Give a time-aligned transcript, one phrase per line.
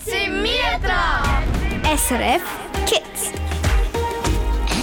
[0.00, 1.44] Jetzt sind wir dran!
[1.84, 2.42] SRF
[2.86, 3.32] Kids.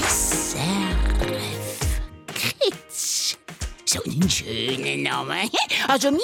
[0.08, 1.90] SRF
[2.36, 3.38] Kids.
[3.86, 5.50] So einen schönen Namen.
[5.88, 6.20] Also mir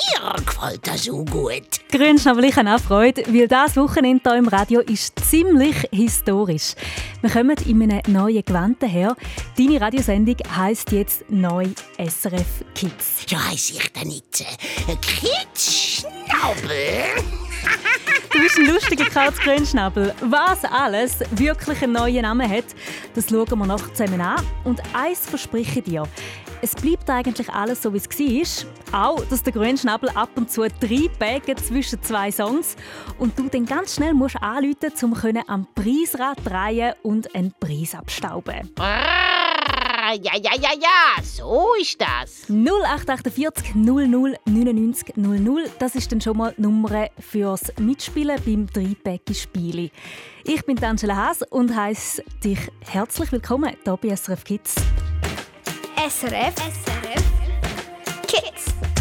[0.45, 1.63] gefällt das so gut.
[1.91, 6.75] Grünschnabel, ich habe auch Freude, weil das Wochenende hier im Radio ist ziemlich historisch.
[7.21, 9.15] Wir kommen in einem neuen Gewand her.
[9.57, 11.65] Deine Radiosendung heisst jetzt neu
[11.97, 13.25] SRF Kids.
[13.27, 14.41] So heisst ich dann nicht.
[14.41, 17.42] Äh, Kids Schnabel.
[18.33, 20.13] Du bist ein lustiger Kauz Grünschnabel.
[20.21, 22.65] Was alles wirklich einen neuen Namen hat,
[23.13, 24.43] das schauen wir noch zusammen an.
[24.63, 26.03] Und eins verspreche ich dir.
[26.61, 27.97] Es bleibt eigentlich alles so, wie
[28.41, 29.11] es war.
[29.11, 32.75] Auch, dass der Grünschnabel ab und zu drei Päge zwischen zwei Songs
[33.19, 38.71] und du dann ganz schnell musst anrufen, um am Preisrad drehen und einen Preis abstauben.
[40.11, 42.49] Ja, ja, ja, ja, so ist das.
[42.49, 49.91] 0848 00 99 00, das ist dann schon mal die Nummer fürs Mitspielen beim Dreipäcki-Spiele.
[50.43, 54.75] Ich bin Angela Haas und heiße dich herzlich willkommen hier bei SRF Kids.
[55.95, 56.53] SRF.
[56.57, 57.23] SRF.
[58.27, 58.92] Kids.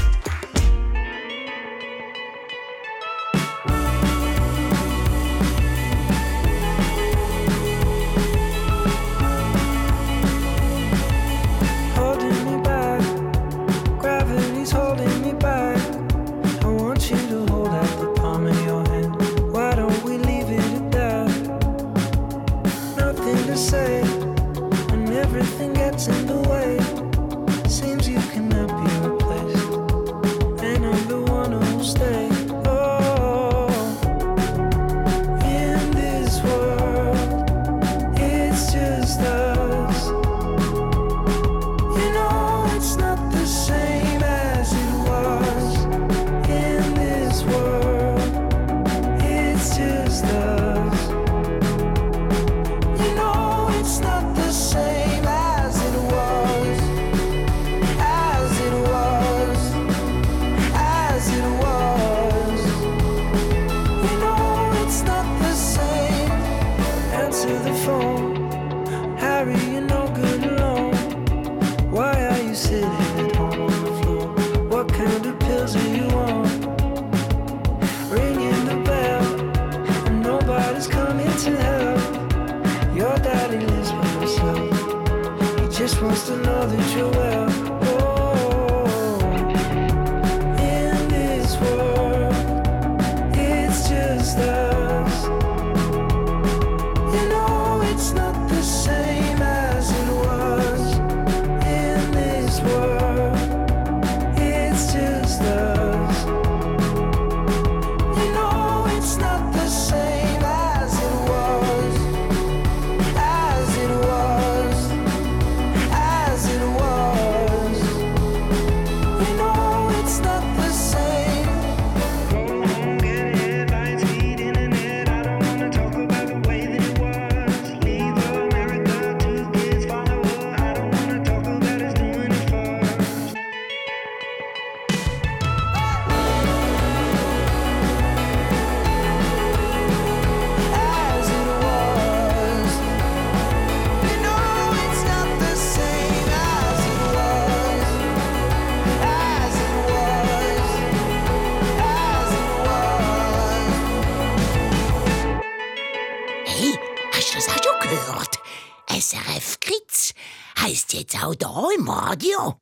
[161.22, 162.54] Auch da im Radio.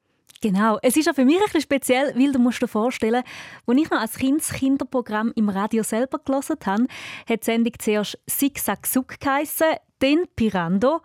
[0.43, 3.23] Genau, es ist auch für mich ein bisschen speziell, weil du musst dir vorstellen,
[3.67, 6.87] als ich noch als Kind das Kinderprogramm im Radio selber gelesen habe,
[7.29, 9.67] hat die Sendung zuerst Zigzag Suck geheissen,
[9.99, 11.01] dann Pirando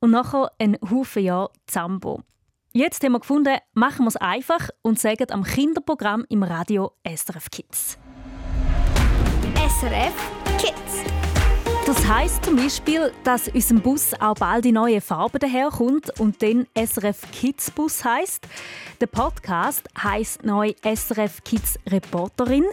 [0.00, 2.20] und nachher ein Haufen Jahr Zambo.
[2.72, 7.48] Jetzt haben wir gefunden, machen wir es einfach und sagen am Kinderprogramm im Radio SRF
[7.50, 7.98] Kids.
[9.54, 10.43] SRF Kids.
[11.86, 16.66] Das heisst zum Beispiel, dass unserem Bus auch bald die neue Farbe daherkommt und dann
[16.74, 18.48] SRF Kids Bus heisst.
[19.02, 22.64] Der Podcast heisst neu SRF Kids Reporterin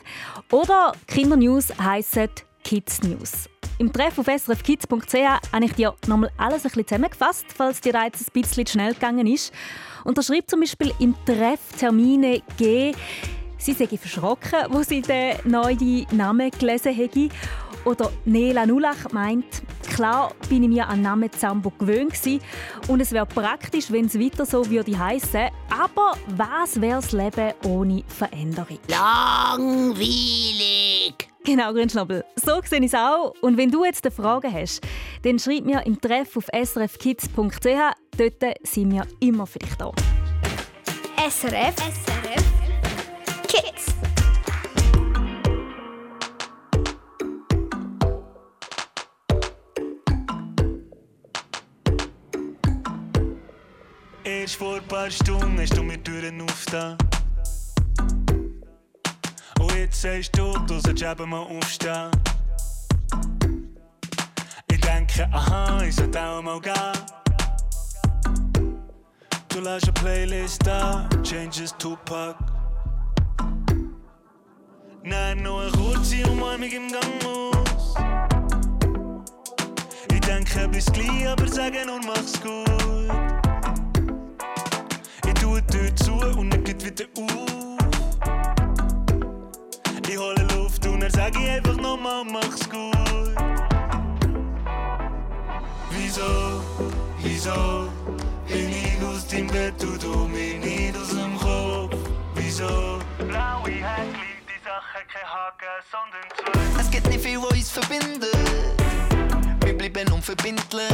[0.49, 2.29] oder Kindernews heissen
[2.63, 3.49] Kids News.
[3.79, 5.15] Im Treff auf srfkids.ch
[5.51, 9.27] habe ich dir nochmal alles ein bisschen zusammengefasst, falls dir jetzt ein bisschen schnell gegangen
[9.27, 9.51] ist.
[10.05, 12.93] Und da schreibt zum Beispiel im Treff Termine G,
[13.57, 17.27] sie sei verschrocken, wo sie den neuen Namen gelesen hätte.
[17.85, 19.45] Oder Nela Nulach meint,
[19.95, 22.39] Klar bin ich mir an Namen Zambo gewöhnt gewesen.
[22.87, 25.49] und es wäre praktisch, wenn es weiter so würde heißen.
[25.69, 28.79] Aber was wäre das Leben ohne Veränderung?
[28.87, 30.07] Langweilig.
[31.43, 32.23] Genau, Grünschnabel.
[32.35, 33.33] So sehe ich es auch.
[33.41, 34.81] Und wenn du jetzt eine Frage hast,
[35.23, 37.65] dann schreib mir im Treff auf srfkids.ch.
[38.17, 39.91] Dort sind wir immer für dich da.
[41.17, 42.45] SRF SRF
[43.47, 43.90] Kids
[54.23, 56.95] Erst vor ein paar Stunden hast du mir Türen aufgetan.
[59.59, 62.11] Und jetzt sagst du, du sollst eben mal aufstehen.
[64.71, 66.75] Ich denke, aha, ich sollte auch mal gehen.
[69.49, 72.35] Du lässt eine Playlist da, Changes Tupac.
[75.03, 77.95] Nein, nur eine kurze Umarmung im Gang aus.
[80.13, 83.40] Ich denke, bis gleich, aber sage nur, mach's gut.
[85.41, 87.79] Tue die Tür zu und dann geht wieder auf.
[90.07, 92.95] Ich hole Luft und dann sag ich einfach nochmal, mach's gut.
[95.89, 96.61] Wieso,
[97.23, 97.89] wieso
[98.47, 101.97] bin ich aus dem Bett und du mir nicht aus dem Kopf?
[102.35, 102.99] Wieso?
[103.17, 106.81] Blaue Häkchen, die Sache kein Haken, sondern zwei.
[106.81, 108.37] Es gibt nicht viel, was uns verbindet.
[109.65, 110.91] Wir bleiben unverbindlich.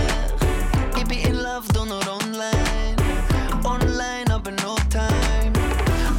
[0.95, 2.96] Ich bin in love, doch nur online.
[3.67, 5.51] Online, aber no time.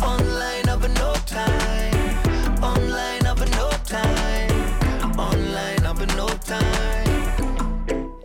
[0.03, 2.61] Online, aber no time.
[2.61, 5.17] Online, aber no time.
[5.17, 7.41] Online, aber no time.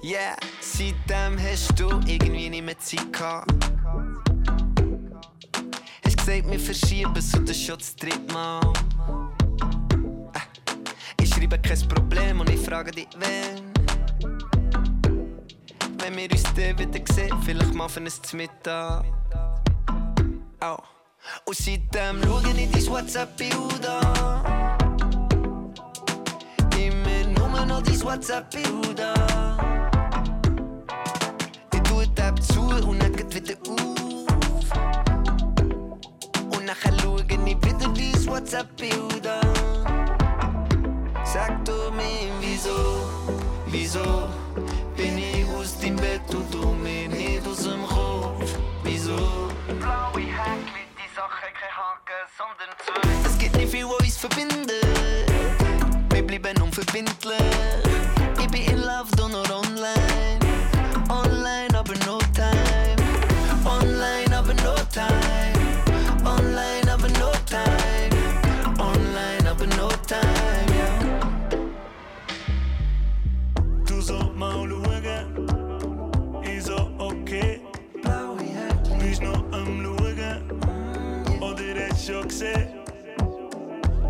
[0.04, 3.50] Yeah, seitdem hast du irgendwie nicht mehr Zeit gehabt.
[6.04, 8.74] Hast gesagt, wir verschieben so das schon das dritte Mal.
[11.22, 13.73] Ich schreibe kein Problem und ich frage dich, wenn.
[16.04, 19.06] Wenn wir uns dann wieder sehen, vielleicht mal für ein Mittag.
[20.60, 20.78] Au.
[21.46, 24.76] Und seitdem schaue ich dein WhatsApp-Bild an.
[26.78, 29.88] Immer nur noch dein WhatsApp-Bild an.
[31.74, 34.72] Ich tue die App zu und dann geht wieder auf.
[36.54, 39.48] Und nachher schaue ich wieder dein WhatsApp-Bild an.
[41.24, 43.08] Sag du mir, wieso,
[43.68, 44.43] wieso
[45.84, 48.58] dem Bett und du mir nicht aus dem Kopf?
[48.84, 49.16] Wieso?
[49.80, 53.30] Blaue Häkchen, die Sache kein Haken, sondern zwei.
[53.30, 55.28] Es gibt nicht viel, was uns verbindet.
[56.14, 57.38] Wir bleiben unverbindlich.
[58.40, 60.40] Ich bin in love, doch nur online.
[61.10, 62.53] Online, aber no time.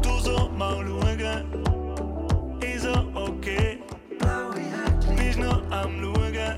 [0.01, 0.83] Du sollst mal.
[2.61, 3.79] Ich so, okay.
[5.15, 6.57] Bist noch am Schauen?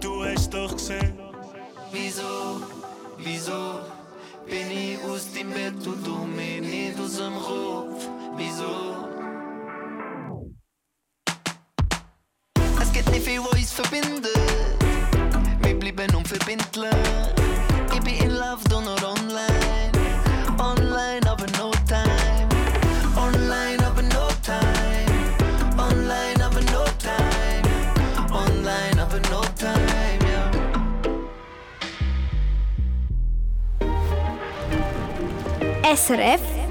[0.00, 1.18] Du hast doch gesehen.
[1.90, 2.62] Wieso,
[3.18, 3.80] wieso
[4.46, 8.08] bin ich aus dem Bett und du mir nicht aus dem Kopf?
[8.36, 9.08] Wieso?
[12.80, 14.38] Es gibt nicht viel, was uns verbindet.
[15.62, 17.41] Wir bleiben unverbindlich.
[35.92, 36.61] SRF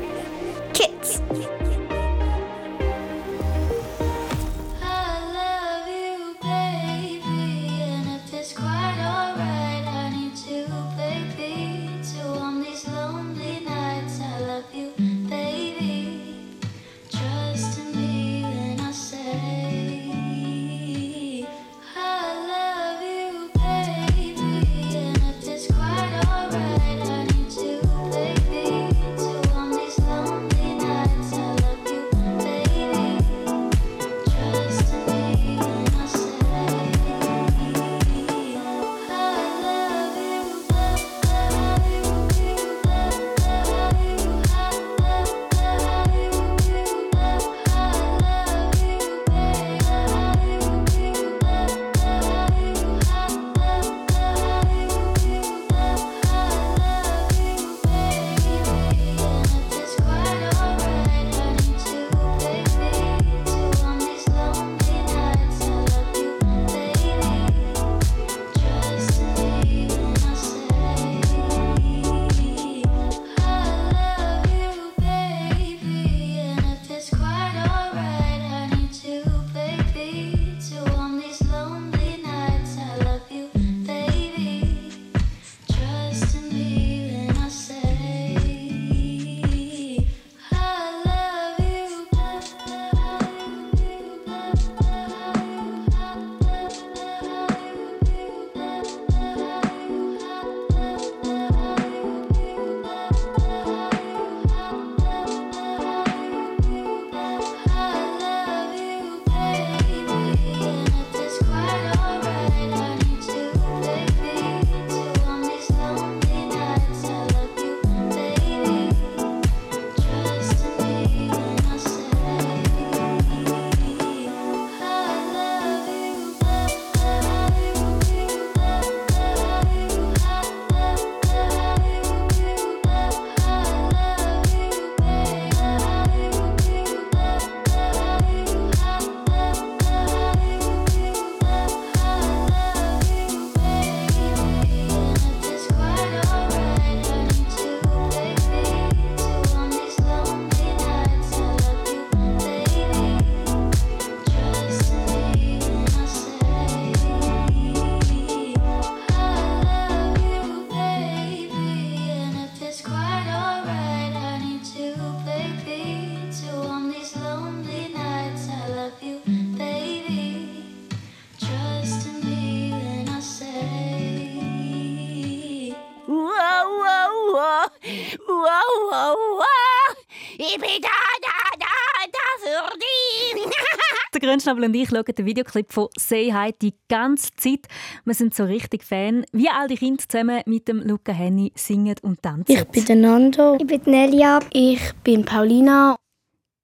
[184.52, 187.68] Grünschnabel und ich schauen den Videoclip von «Say Hi» die ganze Zeit.
[188.06, 191.96] Wir sind so richtig Fan, wie all die Kinder zusammen mit dem Luca Henny singen
[192.02, 192.52] und tanzen.
[192.52, 193.58] Ich bin der Nando.
[193.60, 194.40] Ich bin Nelia.
[194.52, 195.96] Ich bin Paulina.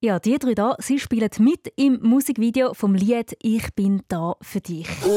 [0.00, 4.60] Ja, die drei da, sie spielen mit im Musikvideo vom Lied «Ich bin da für
[4.60, 4.86] dich».
[4.86, 5.10] Say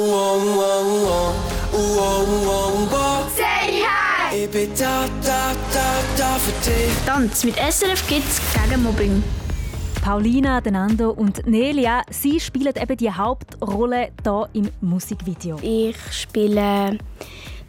[3.83, 4.43] hi!
[4.43, 6.91] Ich bin da, da, da, da für dich.
[7.05, 9.23] Tanz mit SRF Kids gegen Mobbing.
[10.01, 15.59] Paulina, Nando und Nelia, sie spielen eben die Hauptrolle hier im Musikvideo.
[15.61, 16.97] Ich spiele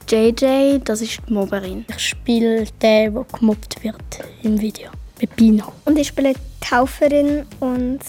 [0.08, 1.84] JJ, das ist die Mobberin.
[1.90, 4.90] Ich spiele den, der gemobbt wird im Video.
[5.18, 5.72] Pepino.
[5.84, 8.00] Und ich spiele die Helferin und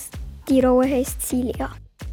[0.48, 1.70] die Rolle heisst Celia.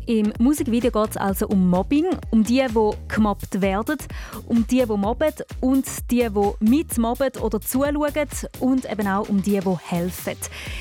[0.07, 3.99] Im Musikvideo geht es also um Mobbing, um die, die gemobbt werden,
[4.47, 8.29] um die, die mobben und die, die mitmobben oder zuschauen
[8.61, 10.37] und eben auch um die, die helfen.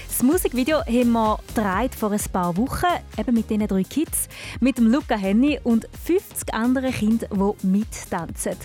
[0.08, 2.86] Das Musikvideo haben wir gedreht vor ein paar Wochen,
[3.18, 4.28] eben mit diesen drei Kids,
[4.60, 8.58] mit dem Luca Henny und 50 anderen Kindern, die mittanzen.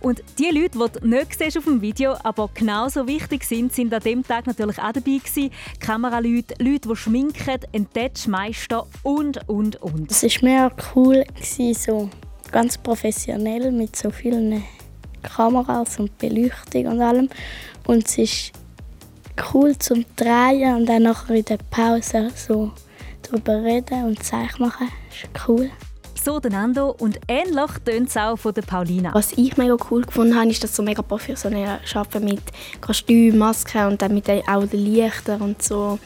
[0.00, 4.00] Und die Leute, die du nicht auf dem Video, aber genauso wichtig sind, sind an
[4.00, 5.50] dem Tag natürlich auch dabei gewesen.
[5.78, 10.10] Kameraleute, Leute, die schminken, Entdeckmeister und, und, und.
[10.10, 11.24] Es war mega cool,
[11.74, 12.08] so
[12.50, 14.64] ganz professionell mit so vielen
[15.22, 17.28] Kameras und Beleuchtung und allem.
[17.86, 18.52] Und es ist
[19.52, 22.72] cool zum Drehen und dann nachher in der Pause so
[23.22, 24.88] darüber reden und Zeichen machen.
[25.08, 25.70] Das ist cool.
[26.22, 29.14] So der Nando und ähnlich tönt es auch von der Paulina.
[29.14, 32.42] Was ich mega cool gefunden habe, ist, dass so mega professionell arbeiten mit
[32.82, 35.98] Kostüm, Maske und dann mit den, auch den Lichtern und so.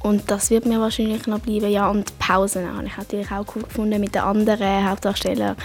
[0.00, 1.70] Und das wird mir wahrscheinlich noch bleiben.
[1.70, 5.56] Ja, und Pausen habe ich natürlich auch cool gefunden mit den anderen Hauptdarstellern.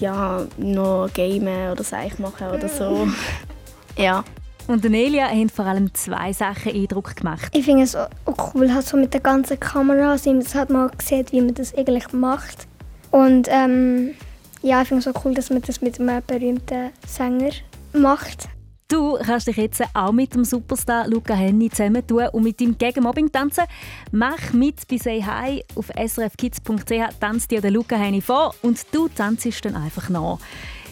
[0.00, 3.06] Ja, noch gamen oder Seich machen oder so.
[3.98, 4.24] ja.
[4.66, 7.50] Und der Nelia haben vor allem zwei Sachen Eindruck gemacht.
[7.52, 8.08] Ich finde es auch
[8.54, 12.12] cool, halt so mit der ganzen Kamera, dass hat man gesehen, wie man das eigentlich
[12.12, 12.66] macht.
[13.10, 14.14] Und ähm,
[14.62, 17.50] ja, ich finde es auch cool, dass man das mit einem berühmten Sänger
[17.92, 18.48] macht.
[18.92, 23.02] Du kannst dich jetzt auch mit dem Superstar Luca Henny zusammentun und mit ihm gegen
[23.04, 23.64] Mobbing tanzen.
[24.10, 29.08] Mach mit bei Say Hi auf srfkids.ch, tanzt dir den Luca Henny vor und du
[29.08, 30.38] tanzt dann einfach nach.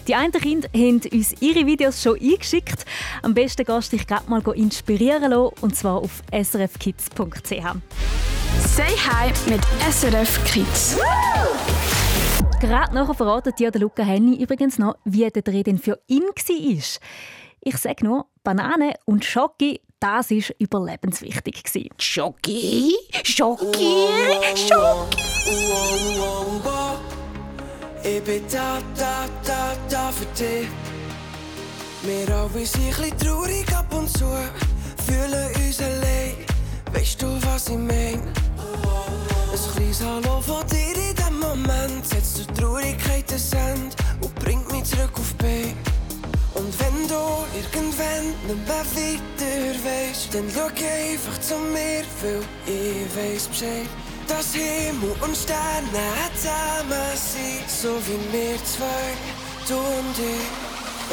[0.07, 2.85] Die einen Kinder haben uns ihre Videos schon eingeschickt.
[3.21, 7.51] Am besten gehst du dich gerade mal inspirieren lassen, und zwar auf srfkids.ch.
[7.51, 10.97] Say Hi mit SRF Kids.
[12.59, 16.23] Gerade nachher verratet dir der Luca Henny übrigens noch, wie der Dreh denn für ihn
[16.23, 16.83] war.
[17.63, 21.63] Ich sage nur, Banane und Schoki, das war überlebenswichtig.
[21.97, 24.07] Schoki, Schoki,
[24.55, 25.17] Schoki.
[28.03, 30.67] Ich bin da, da, da, da für dich.
[32.01, 34.25] Wir alle sind ein bisschen traurig ab und zu,
[35.05, 36.33] fühlen uns allein.
[36.93, 38.19] Weißt du, was ich mein?
[38.19, 44.71] Ein kleines Hallo von dir in dem Moment setzt die Traurigkeit ein Ende und bringt
[44.71, 45.75] mich zurück auf Bein.
[46.55, 53.15] Und wenn du irgendwann nicht mehr weiter weißt, dann schau einfach zu mir, weil ich
[53.15, 54.10] weiß Bescheid.
[54.31, 59.13] Dass Himmel und Sterne zusammen sind, so wie wir zwei,
[59.67, 60.49] du und ich.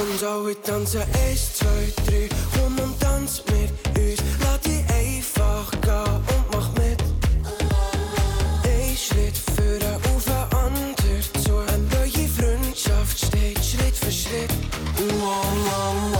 [0.00, 4.20] Und alle tanzen eins, zwei, drei, komm und tanz mit uns.
[4.44, 7.02] Lass dich einfach gehen und mach mit.
[8.64, 11.58] Ein Schritt führen auf ein anderer zu.
[11.58, 14.52] Eine neue Freundschaft steht Schritt für Schritt.
[15.20, 15.94] Wow, wow.
[16.12, 16.17] Wow,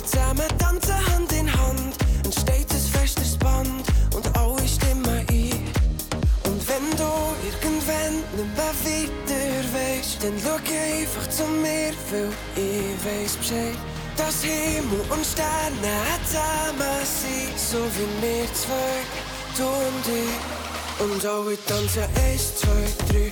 [0.00, 5.64] wir zusammen tanzen, Hand in Hand, ein festes Band und alle stimmen ein.
[6.44, 7.12] Und wenn du
[7.44, 13.76] irgendwann nicht mehr weiter weißt, dann schau einfach zu mir, weil ich weiß Bescheid.
[14.16, 19.00] Dass Himmel und Sterne zusammen sind, so wie wir zwei,
[19.56, 20.60] du und ich.
[21.00, 23.30] Und alle tanzen eins, zwei, drei,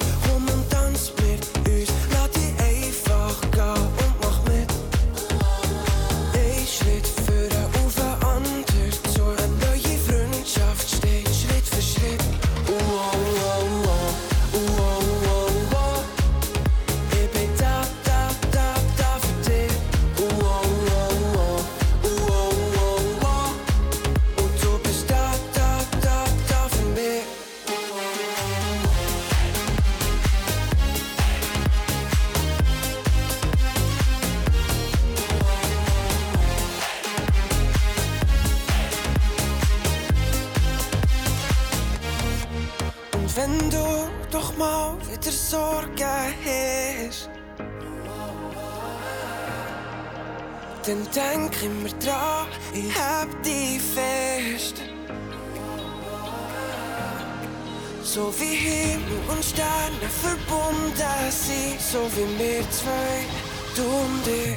[61.98, 63.26] so wie wir zwei,
[63.74, 64.56] du und ich.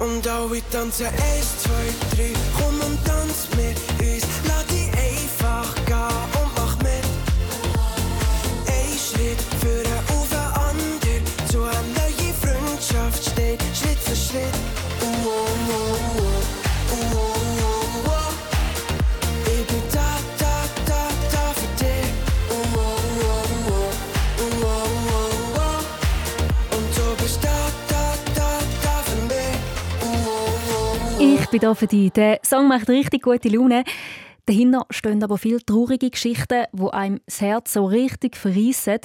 [0.00, 4.71] Und alle tanzen eins, zwei, drei, komm und tanz mit uns, lass
[31.24, 32.10] Ich bin da für dich.
[32.10, 33.84] Der Song macht richtig gute Laune.
[34.46, 38.98] Dahinter stehen aber viele traurige Geschichten, die einem das Herz so richtig verreissen.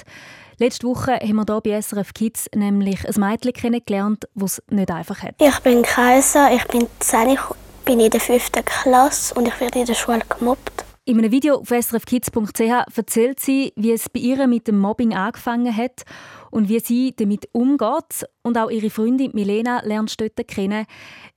[0.58, 4.90] Letzte Woche haben wir hier bei SRF Kids nämlich ein Mädchen kennengelernt, das es nicht
[4.90, 5.36] einfach hat.
[5.40, 7.40] Ich bin Kaiser, ich bin 10, ich
[7.86, 8.50] bin in der 5.
[8.66, 10.86] Klasse und ich werde in der Schule gemobbt.
[11.06, 15.74] In einem Video auf srfkids.ch erzählt sie, wie es bei ihr mit dem Mobbing angefangen
[15.74, 16.04] hat
[16.52, 18.26] und wie sie damit umgeht.
[18.44, 20.86] Und auch ihre Freundin Milena lernt dort kennen.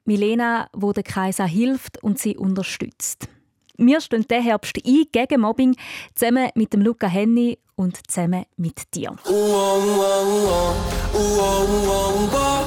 [0.04, 3.28] Milena, wo der Kaiser hilft und sie unterstützt.
[3.76, 5.74] Wir stehen diesen Herbst ein gegen Mobbing,
[6.14, 9.16] zusammen mit dem Luca Henny und zusammen mit dir.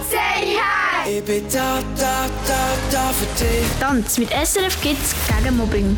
[0.09, 1.17] Say hi!
[1.17, 3.65] Ich bin da, da, da, da für dich.
[3.79, 5.97] Tanz mit SRF Kids gegen Mobbing.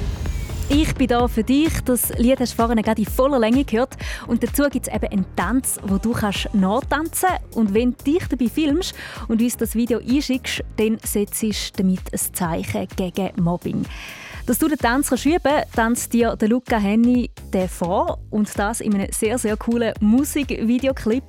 [0.67, 1.81] Ich bin da für dich.
[1.85, 3.95] Das Lied hast du vorhin gerade in voller Länge gehört.
[4.25, 7.55] Und dazu gibt es eben einen Tanz, wo du kannst nachtanzen kannst.
[7.55, 8.95] Und wenn du dich dabei filmst
[9.27, 13.85] und uns das Video einschickst, dann setzt du damit ein Zeichen gegen Mobbing.
[14.47, 18.17] Dass du den Tanz üben kannst, tanzt dir der Luca Henny den vor.
[18.31, 21.23] Und das in einem sehr, sehr coolen Musikvideoclip,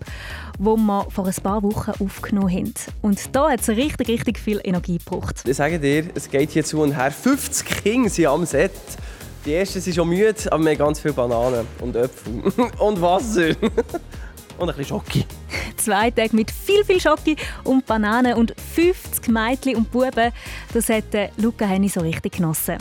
[0.59, 2.75] den wir vor ein paar Wochen aufgenommen haben.
[3.03, 5.43] Und da hat es richtig, richtig viel Energie gebraucht.
[5.47, 7.11] Ich sage dir, es geht hier zu und her.
[7.11, 8.73] 50 Kinder sind am Set.
[9.47, 12.43] Die ersten sind schon müde, aber wir haben ganz viele Bananen und Äpfel
[12.81, 13.51] und Wasser.
[14.59, 15.25] und ein bisschen Schoki.
[15.77, 20.33] Zwei Tage mit viel, viel Schoki und Bananen und 50 Mädchen und Buben.
[20.75, 22.79] Das hat der Luca Henny so richtig genossen.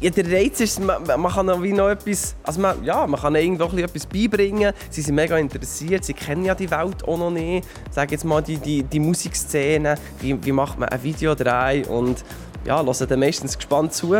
[0.00, 3.20] Ja, der Reiz ist, man, man kann noch wie noch etwas, also man, ja, man
[3.20, 4.72] kann ihnen etwas beibringen.
[4.88, 7.68] Sie sind mega interessiert, sie kennen ja die Welt auch noch nicht.
[7.90, 12.24] Sag jetzt mal die, die, die Musikszene, wie, wie macht man ein Video drei und
[12.64, 14.14] ja, hören dann meistens gespannt zu.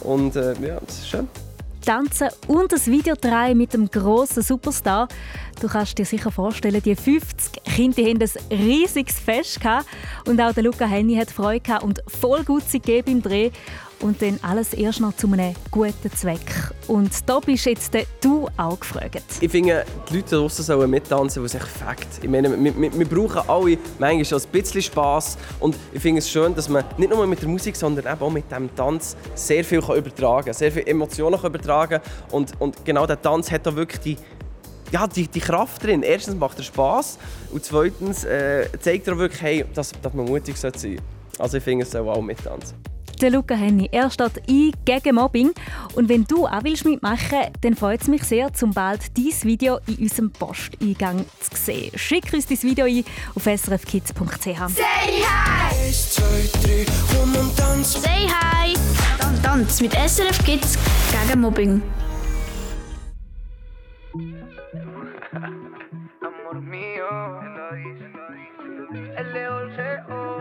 [0.00, 1.28] Und äh, ja, das ist schön.
[1.84, 5.06] Tanzen und das Video drehen mit dem grossen Superstar.
[5.60, 9.86] Du kannst dir sicher vorstellen, die 50 Kinder haben ein riesiges Fest gehabt.
[10.26, 13.50] Und auch der Luca Henny hat Freude gehabt und voll gut sie gegeben im Dreh.
[14.04, 16.74] Und dann alles erst noch zu einem guten Zweck.
[16.88, 17.90] Und da bist jetzt
[18.20, 19.22] du auch gefragt.
[19.40, 22.06] Ich finde, die Leute draussen sollen mittanzen, was echt fakt.
[22.20, 25.38] Ich meine, wir, wir, wir brauchen alle manchmal schon ein bisschen Spass.
[25.58, 28.30] Und ich finde es schön, dass man nicht nur mit der Musik, sondern eben auch
[28.30, 32.84] mit dem Tanz sehr viel kann übertragen kann, sehr viele Emotionen kann übertragen und, und
[32.84, 34.16] genau der Tanz hat da wirklich die,
[34.92, 36.02] ja, die, die Kraft drin.
[36.02, 37.18] Erstens macht er Spass
[37.52, 41.02] und zweitens äh, zeigt er wirklich, hey, dass, dass man mutig sein sollte.
[41.38, 42.76] Also ich finde, es soll auch mittanzen.
[43.20, 45.52] Der Luca Henny, er steht ein gegen Mobbing.
[45.94, 49.78] Und wenn du auch willst mitmachen dann freut es mich sehr, zum bald dieses Video
[49.86, 51.90] in unserem Posteingang zu sehen.
[51.94, 54.44] Schick uns dein Video ein auf srfkids.ch.
[54.44, 54.82] Say
[55.24, 55.86] hi!
[55.86, 56.22] Eins, zwei,
[56.62, 58.02] drei, komm und tanz.
[58.02, 58.74] Say hi!
[59.18, 60.76] Tan- Tanz mit SRF Kids
[61.12, 61.82] gegen Mobbing.
[66.20, 67.04] Amor mío,
[69.16, 70.33] Contigo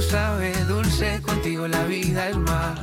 [0.00, 2.80] sabe dulce, contigo la vida es más.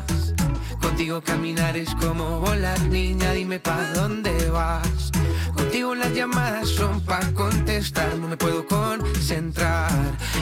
[0.82, 5.12] Contigo caminar es como volar, niña, dime pa' dónde vas.
[5.54, 9.91] Contigo las llamadas son pa' contestar, no me puedo concentrar.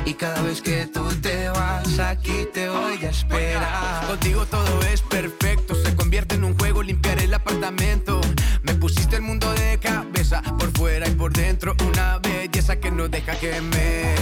[0.06, 4.08] Y cada vez que tú te vas, aquí te voy a esperar.
[4.08, 8.20] Contigo todo es perfecto, se convierte en un juego limpiar el apartamento.
[8.64, 13.08] Me pusiste el mundo de cabeza, por fuera y por dentro, una belleza que no
[13.08, 14.16] deja que me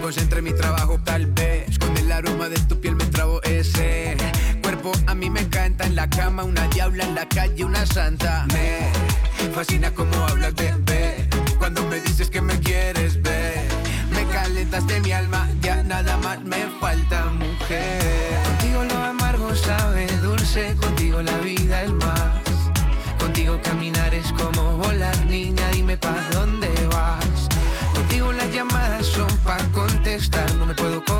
[0.00, 1.78] concentre en mi trabajo tal vez.
[2.08, 4.16] El aroma de tu piel me trabo ese
[4.62, 8.46] cuerpo, a mí me encanta en la cama, una diabla en la calle, una santa.
[8.50, 13.60] Me fascina como hablas, bebé, cuando me dices que me quieres ver.
[14.10, 18.40] Me calentas de mi alma, ya nada más me falta, mujer.
[18.42, 22.40] Contigo lo amargo sabe dulce, contigo la vida es más.
[23.20, 27.48] Contigo caminar es como volar, niña, dime pa' dónde vas.
[27.92, 31.17] Contigo las llamadas son pa' contestar, no me puedo concentrar.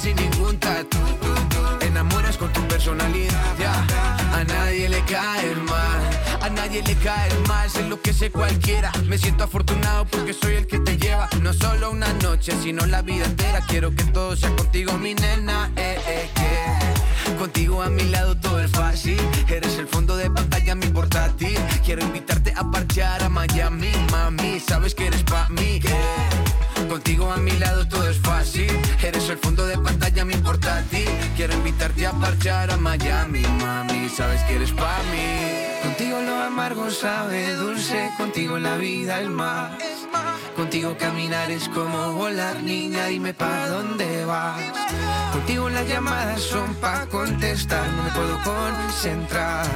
[0.00, 0.98] Sin ningún tatu.
[1.80, 3.34] Enamoras con tu personalidad.
[4.34, 6.00] A nadie le cae mal,
[6.40, 8.90] a nadie le cae mal, se enloquece cualquiera.
[9.06, 11.28] Me siento afortunado porque soy el que te lleva.
[11.40, 13.60] No solo una noche, sino la vida entera.
[13.68, 15.70] Quiero que todo sea contigo, mi nena.
[15.76, 19.18] Eh, eh, que Contigo a mi lado todo es fácil.
[19.48, 21.58] Eres el fondo de pantalla, mi portátil.
[21.84, 24.60] Quiero invitarte a parchear a Miami, mami.
[24.60, 25.80] Sabes que eres pa' mí.
[26.92, 28.70] Contigo a mi lado todo es fácil.
[29.02, 31.08] Eres el fondo de pantalla, mi portátil.
[31.34, 34.10] Quiero invitarte a parchear a Miami, mami.
[34.10, 35.82] Sabes que eres pa' mí.
[35.82, 38.10] Contigo lo amargo sabe dulce.
[38.18, 39.78] Contigo la vida el mar.
[40.54, 44.60] Contigo caminar es como volar, niña, dime pa' dónde vas.
[45.32, 49.66] Contigo las llamadas son pa' contestar, no me puedo concentrar.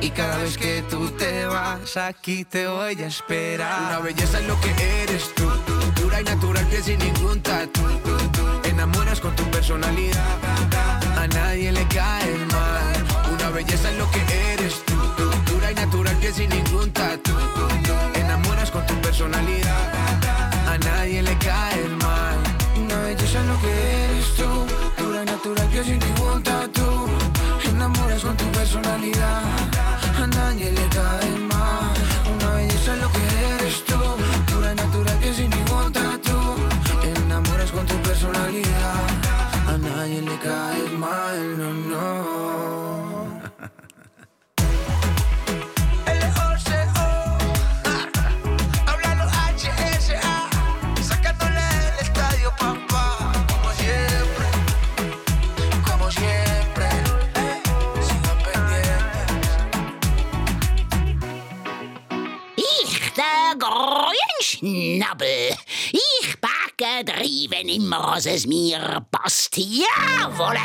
[0.00, 3.78] Y cada vez que tú te vas, aquí te voy a esperar.
[3.88, 4.70] Una belleza es lo que
[5.02, 5.50] eres tú,
[6.12, 7.80] pura y natural, que sin ningún tatu.
[8.64, 10.38] Enamoras con tu personalidad,
[11.16, 13.32] a nadie le cae mal.
[13.32, 14.20] Una belleza es lo que
[14.52, 14.94] eres tú,
[15.52, 17.32] pura y natural, que sin ningún tatu.
[65.02, 65.56] Grünschnabel.
[65.92, 69.56] Ich backe driven immer, es mir passt.
[69.56, 70.60] Jawolle!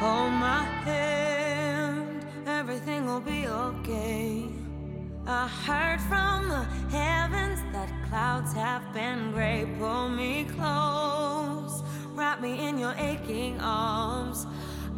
[0.00, 4.44] Hold my hand, everything will be okay.
[5.26, 6.64] I heard from the
[6.96, 9.66] heavens that clouds have been gray.
[9.78, 11.82] Pull me close,
[12.14, 14.46] wrap me in your aching arms.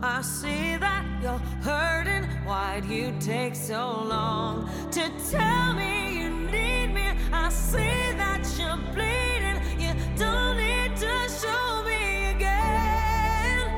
[0.01, 2.23] I see that you're hurting.
[2.47, 7.09] Why'd you take so long to tell me you need me?
[7.33, 9.61] I see that you're bleeding.
[9.77, 13.73] You don't need to show me again.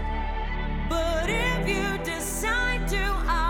[0.91, 3.50] But if you decide to, I'll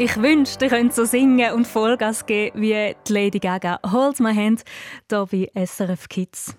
[0.00, 3.80] Ich wünschte, ihr könnt so singen und Vollgas geben wie die Lady Gaga.
[3.84, 4.62] Holds my hand,
[5.10, 6.56] hier bei SRF Kids.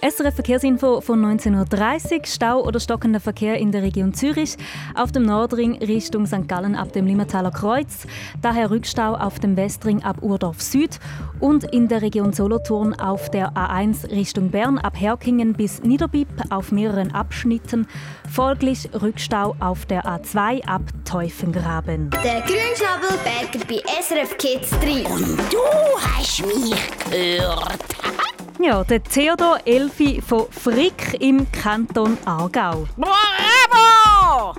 [0.00, 2.26] SRF Verkehrsinfo von 19.30 Uhr.
[2.26, 4.56] Stau oder stockender Verkehr in der Region Zürich.
[4.94, 6.46] Auf dem Nordring Richtung St.
[6.46, 8.06] Gallen ab dem Limmataler Kreuz.
[8.40, 11.00] Daher Rückstau auf dem Westring ab Urdorf Süd.
[11.40, 16.70] Und in der Region Solothurn auf der A1 Richtung Bern ab Herkingen bis Niederbipp auf
[16.70, 17.88] mehreren Abschnitten.
[18.30, 22.10] Folglich Rückstau auf der A2 ab Teufengraben.
[22.22, 25.12] Der Grünschnabel bergt bei SRF Kids 3.
[25.12, 25.58] Und du
[26.00, 26.76] hast mich
[27.10, 27.78] gehört.
[28.60, 32.86] Ja, der Theodor Elfi von Frick im Kanton Aargau.
[32.96, 34.54] Bravo!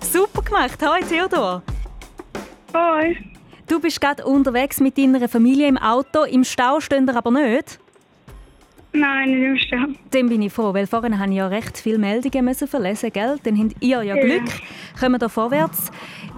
[0.00, 0.78] Super gemacht.
[0.82, 1.62] Hi Theodor.
[2.74, 3.16] Hi.
[3.68, 6.24] Du bist gerade unterwegs mit deiner Familie im Auto.
[6.24, 7.78] Im Stau stehen ihr aber nicht?
[8.92, 10.00] Nein, nicht im Stau.
[10.10, 13.38] Dann bin ich froh, weil vorhin habe ich ja recht viele Meldungen müssen verlesen, gell?
[13.44, 14.22] Dann habt ihr ja Ja.
[14.24, 14.50] Glück.
[14.98, 15.90] Kommen da vorwärts.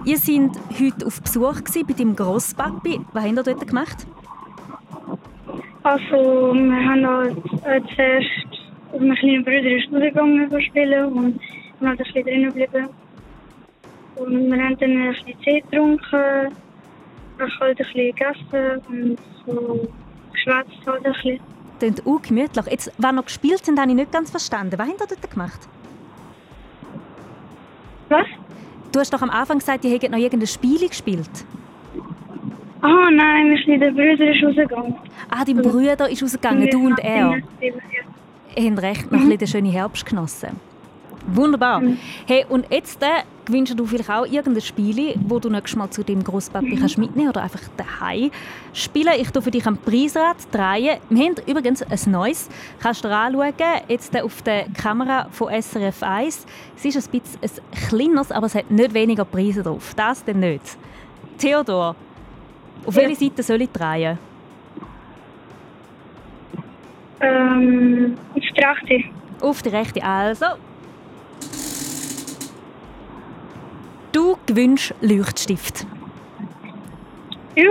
[0.05, 3.01] Ihr seid heute auf Besuch bei deinem Grosspapi.
[3.13, 4.05] Was habt ihr dort gemacht?
[5.87, 7.37] Also, wir haben halt
[7.95, 8.27] zuerst
[8.91, 11.39] auf meinen kleinen Bruder in die Schule gegangen spielen und wir
[11.79, 12.89] sind ein bisschen drinnen geblieben.
[14.17, 16.53] Und wir haben dann ein bisschen Tee getrunken,
[17.39, 19.87] auch halt ein bisschen gegessen und so
[20.33, 21.39] geschwätzt halt ein bisschen.
[21.79, 22.65] Klingt auch gemütlich.
[22.65, 24.77] Jetzt, was noch gespielt sind, habe ich nicht ganz verstanden.
[24.77, 25.69] Was habt ihr dort gemacht?
[28.09, 28.27] Was?
[28.91, 31.29] Du hast doch am Anfang gesagt, ihr hättet noch irgendein Spiel gespielt.
[32.81, 34.95] Ah, nein, wir sind der Bruder ist rausgegangen.
[35.29, 37.37] Ah, dein Bruder ist rausgegangen, du und er.
[38.55, 40.59] Ihr habt recht noch ein bisschen den schönen Herbst genossen.
[41.27, 41.81] Wunderbar.
[42.25, 46.01] Hey, und jetzt äh, wünschst du vielleicht auch irgendein Spiel, wo du nächstes Mal zu
[46.03, 48.31] deinem Grosspapi kannst mitnehmen oder einfach daheim
[48.71, 49.11] spielen.
[49.19, 50.97] Ich tue für dich am Preisrad drehen.
[51.09, 52.47] Wir haben übrigens ein neues.
[52.79, 53.53] Kannst du dir anschauen,
[53.89, 56.45] jetzt äh, auf der Kamera von SRF 1.
[56.77, 59.93] Es ist ein bisschen ein kleines, aber es hat nicht weniger Preise drauf.
[59.97, 60.77] Das denn nicht.
[61.37, 61.95] Theodor,
[62.85, 64.17] auf welche Seite soll ich drehen?
[67.19, 69.09] Ähm, auf die rechte.
[69.41, 70.03] Auf die rechte.
[70.03, 70.45] Also.
[74.11, 75.85] Du gewünscht Leuchtstift.
[77.55, 77.63] Ja.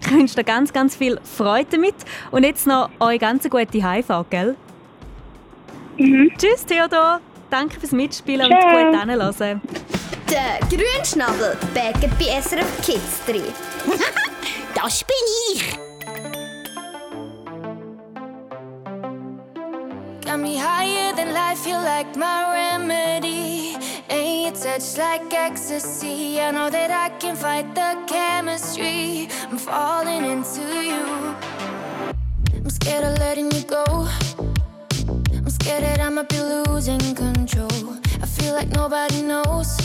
[0.00, 1.94] Ich wünsche dir ganz, ganz viel Freude damit.
[2.30, 4.56] Und jetzt noch eure ganz gute Heimfahrt, gell?
[5.98, 7.20] Tschüss, Theodor.
[7.50, 8.86] Danke fürs Mitspielen und Ciao.
[8.86, 9.60] gut anhören.
[10.30, 13.40] Der Grünschnabel bergt bei SRF Kids 3.
[14.74, 15.16] Das bin
[15.54, 15.78] ich.
[20.24, 23.76] Got me higher than life, feel like my remedy.
[24.10, 26.38] Ain't your touch like ecstasy.
[26.40, 29.28] I know that I can fight the chemistry.
[29.50, 31.34] I'm falling into you.
[32.54, 34.06] I'm scared of letting you go.
[35.32, 37.96] I'm scared that I might be losing control.
[38.20, 39.78] I feel like nobody knows.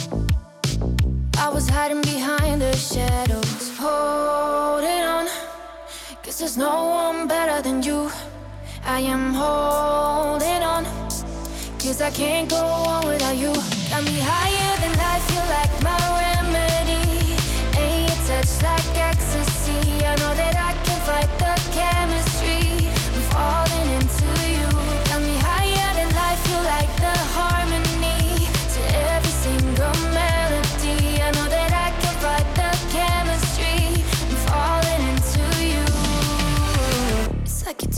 [1.44, 3.78] I was hiding behind the shadows.
[3.78, 5.28] Holding on,
[6.24, 8.10] cause there's no one better than you.
[8.86, 10.86] I am holding on,
[11.80, 13.52] cause I can't go on without you.
[13.92, 17.36] Got me higher than life, feel like my remedy.
[17.78, 20.06] Ain't your touch like ecstasy.
[20.06, 20.73] I know that I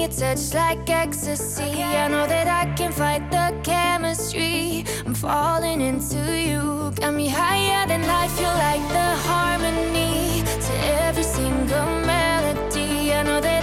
[0.00, 1.82] Your touch like ecstasy.
[1.82, 4.86] I know that I can fight the chemistry.
[5.04, 6.90] I'm falling into you.
[6.92, 10.72] Got me higher than life, feel like the harmony to
[11.04, 13.12] every single melody.
[13.12, 13.59] I know that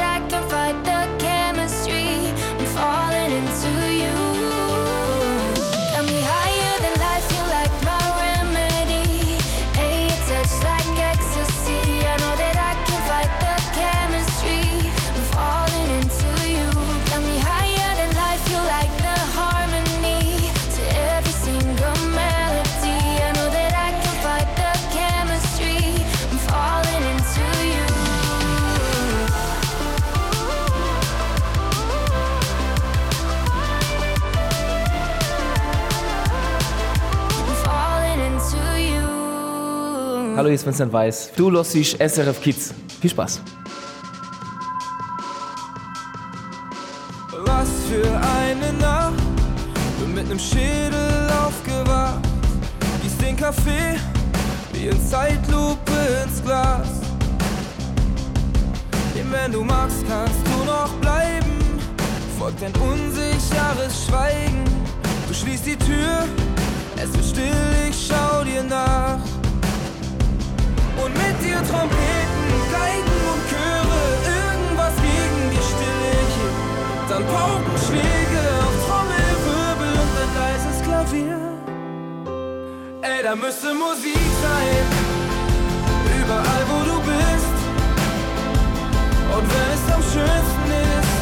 [40.38, 41.32] Hallo, hier ist Vincent Weiss.
[41.36, 42.72] Du hörst SRF Kids.
[43.02, 43.42] Viel Spaß.
[47.44, 49.16] Was für eine Nacht,
[50.00, 52.20] bin mit nem Schädel aufgewacht.
[53.02, 53.98] Gieß den Kaffee
[54.74, 55.92] wie in Zeitlupe
[56.24, 56.88] ins Glas.
[59.16, 61.50] Denn wenn du magst, kannst du noch bleiben.
[62.38, 64.64] Folgt ein unsicheres Schweigen.
[65.28, 66.28] Du schließt die Tür,
[66.96, 69.37] es wird still, ich schau dir nach.
[71.08, 76.54] Und mit dir Trompeten, Geigen und Chöre, irgendwas gegen die Stille hier.
[77.08, 81.40] Dann Paukenschläge auf Trommelwirbel und ein leises Klavier.
[83.04, 84.84] Ey, da müsste Musik sein,
[86.20, 87.58] überall wo du bist.
[89.32, 90.68] Und wenn es am schönsten
[91.00, 91.16] ist,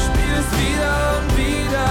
[0.00, 1.90] spiel es wieder und wieder.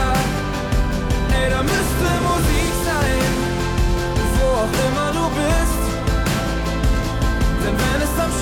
[1.38, 3.30] Ey, da müsste Musik sein,
[4.34, 5.13] wo auch immer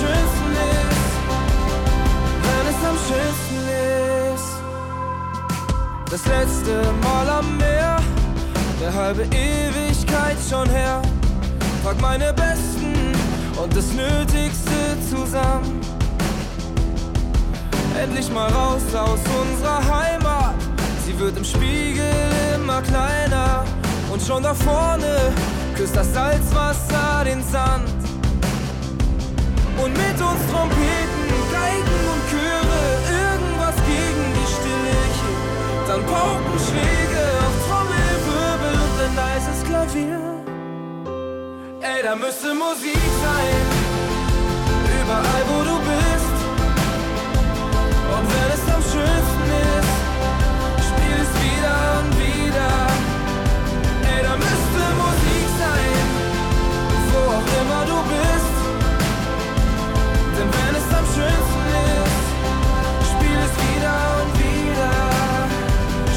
[0.02, 0.52] schönsten
[0.88, 1.12] ist,
[2.46, 3.62] wenn es am schönsten
[4.34, 4.52] ist,
[6.10, 7.96] das letzte Mal am Meer,
[8.80, 11.00] eine halbe Ewigkeit schon her.
[11.84, 12.94] Pack meine Besten
[13.62, 15.80] und das Nötigste zusammen.
[18.00, 20.54] Endlich mal raus aus unserer Heimat.
[21.04, 22.10] Sie wird im Spiegel
[22.54, 23.64] immer kleiner.
[24.12, 25.32] Und schon da vorne
[25.76, 28.11] küsst das Salzwasser den Sand.
[29.78, 32.82] Und mit uns Trompeten, Geigen und Chöre,
[33.22, 35.86] irgendwas gegen die Stille hier.
[35.88, 40.20] Dann Paukenschläge auf Trommelwirbel und ein leises Klavier.
[41.80, 43.62] Ey, da müsste Musik sein,
[45.00, 46.36] überall wo du bist.
[48.14, 49.46] Und wenn es am schönsten
[49.76, 49.94] ist,
[50.88, 52.72] spiel es wieder und wieder.
[54.12, 56.04] Ey, da müsste Musik sein,
[57.10, 58.51] wo auch immer du bist.
[61.14, 61.52] Schönsten
[63.44, 64.92] es wieder und wieder.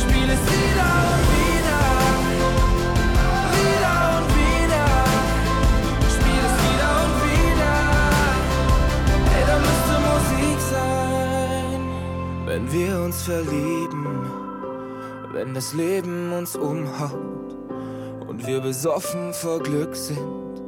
[0.02, 1.84] Spiel es wieder und wieder.
[3.58, 4.88] Wieder und wieder.
[6.16, 7.76] Spiel es wieder und wieder.
[9.36, 11.82] Ey, da müsste Musik sein.
[12.46, 14.06] Wenn wir uns verlieben,
[15.32, 17.56] wenn das Leben uns umhaut
[18.28, 20.62] und wir besoffen vor Glück sind,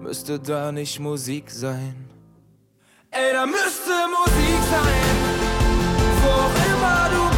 [0.00, 2.11] müsste da nicht Musik sein.
[3.14, 5.16] Ey, da müsste Musik sein,
[6.22, 7.31] wo auch immer du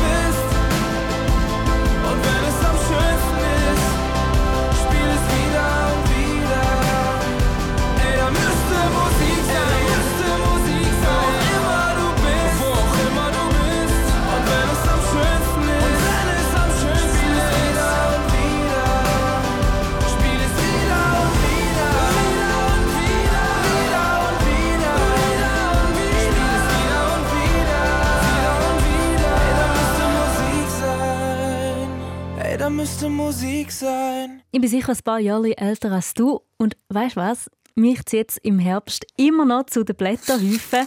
[33.04, 34.42] Müsste Musik sein.
[34.50, 36.40] Ich bin sicher ein paar Jahre älter als du.
[36.56, 37.50] Und weißt du was?
[37.74, 40.86] Mich zieht es im Herbst immer noch zu den Blätterhäufen.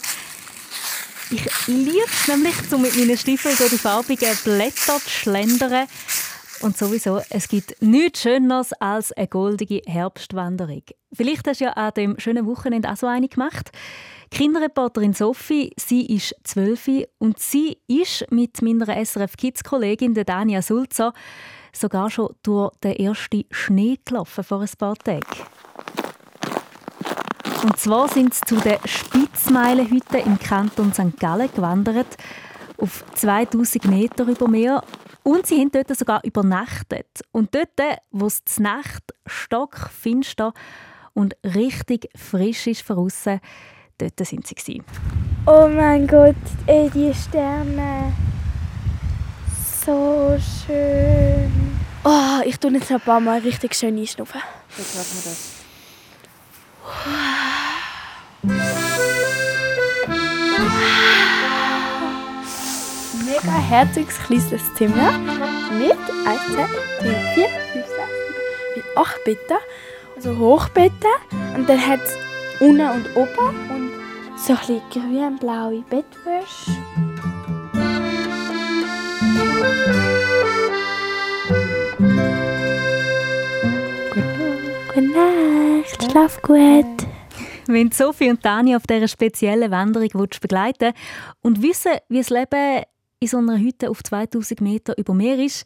[1.29, 5.87] Ich liebe es nämlich, so mit meinen Stiefeln durch die farbigen Blätter zu schlendern.
[6.61, 10.83] Und sowieso, es gibt nichts Schöneres als eine goldige Herbstwanderung.
[11.13, 13.69] Vielleicht hast du ja an dem schönen Wochenende auch so eine gemacht.
[14.31, 16.89] Kinderreporterin Sophie, sie ist zwölf
[17.19, 21.13] und sie ist mit meiner SRF Kids Kollegin Dania Sulzer
[21.79, 25.21] sogar schon durch den ersten Schnee gelaufen vor ein paar Tagen.
[27.63, 31.19] Und zwar sind sie zu den Spitzmeilenhütten im Kanton St.
[31.19, 32.17] Gallen gewandert,
[32.77, 34.83] auf 2000 Meter über Meer.
[35.23, 37.07] Und sie haben dort sogar übernachtet.
[37.31, 40.53] Und dort, wo es die Nacht stockfinster
[41.13, 43.41] und richtig frisch ist draussen,
[43.97, 44.81] dort sind sie.
[45.45, 46.35] Oh mein Gott,
[46.67, 48.13] ey, die Sterne.
[49.87, 51.79] So schön.
[52.03, 54.41] Oh, ich tue jetzt ein paar Mal richtig schön einschnaufen.
[54.77, 55.53] Jetzt machen wir das.
[63.25, 65.17] Mega herziges kleines Zimmer
[65.77, 66.67] mit 1, 2,
[66.99, 69.57] 3, 4, 5, 6, 7, mit 8 Betten,
[70.17, 71.13] also Hochbetten.
[71.55, 72.13] Und dann hat es
[72.59, 73.91] unten und oben und
[74.37, 77.06] so ein bisschen grün-blaue Bettwäsche.
[84.87, 86.85] Gute Nacht, schlaf gut.
[87.67, 90.93] Wenn Sophie und Dani auf dieser speziellen Wanderung willst begleiten
[91.41, 92.83] und wissen, wie das Leben
[93.19, 95.65] in so einer Hütte auf 2000 Meter über Meer ist,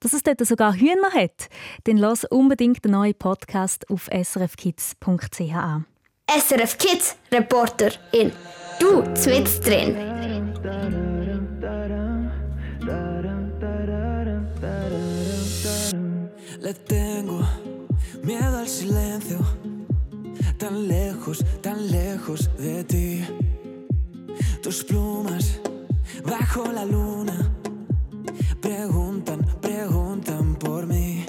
[0.00, 1.48] dass es dort sogar Hühner hat,
[1.84, 5.86] dann lass unbedingt den neuen Podcast auf srfkids.ch an.
[6.28, 8.32] SRF Kids Reporter in
[8.80, 9.96] Du zwitz drin.
[16.60, 17.40] Le tengo
[18.22, 19.38] miedo al silencio,
[20.56, 23.24] tan lejos, tan lejos de ti.
[24.62, 25.60] Tus plumas
[26.24, 27.52] bajo la luna
[28.60, 31.26] preguntan, preguntan por mí.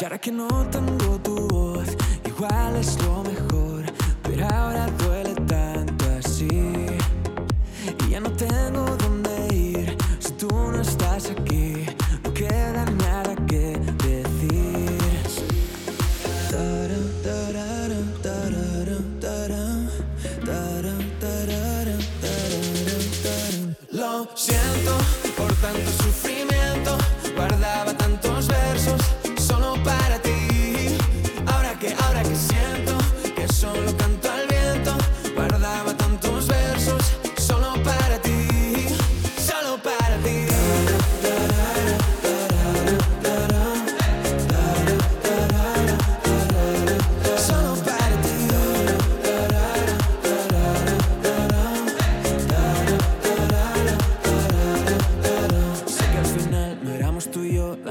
[0.00, 1.88] Y ahora que no tengo tu voz,
[2.24, 3.84] igual es lo mejor,
[4.22, 5.25] pero ahora duele
[25.66, 25.95] tanto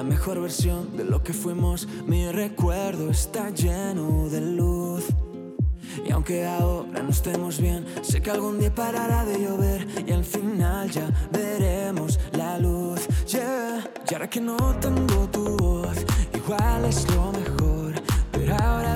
[0.06, 1.88] mejor versión de lo que fuimos.
[2.06, 5.06] Mi recuerdo está lleno de luz.
[6.06, 10.24] Y aunque ahora no estemos bien, sé que algún día parará de llover y al
[10.24, 13.08] final ya veremos la luz.
[13.28, 13.90] Yeah.
[14.10, 15.98] Y ahora que no tengo tu voz,
[16.34, 17.94] igual es lo mejor,
[18.32, 18.96] pero ahora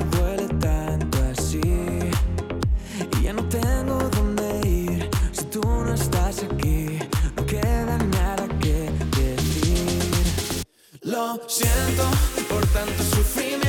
[11.47, 12.09] siento
[12.49, 13.68] por tanto sufrimiento.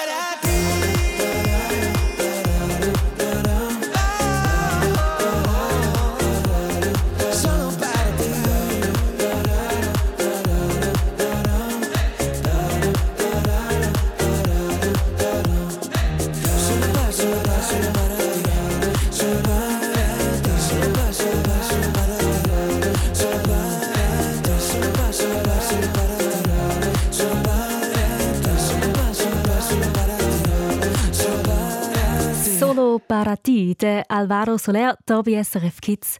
[33.31, 36.17] Solo para ti, der Alvaro Soler, hier bei SRF Kids.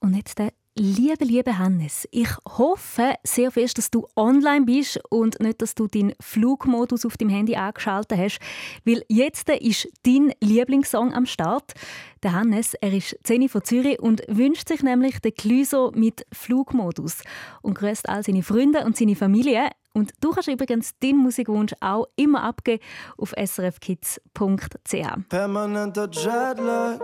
[0.00, 5.38] Und jetzt der Liebe, liebe Hannes, ich hoffe sehr fest, dass du online bist und
[5.40, 8.38] nicht, dass du deinen Flugmodus auf dem Handy angeschaltet hast,
[8.84, 11.74] weil jetzt ist dein Lieblingssong am Start.
[12.22, 17.22] Der Hannes, er ist 10 von Zürich und wünscht sich nämlich den Clüso mit Flugmodus
[17.62, 19.68] und grüßt all seine Freunde und seine Familie.
[19.96, 22.82] Und du kannst übrigens deinen Musikwunsch auch immer abgeben
[23.16, 25.28] auf srfkids.ch.
[25.28, 26.98] Permanenter Jetlag,